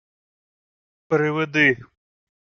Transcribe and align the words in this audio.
—Приведи. 1.09 1.67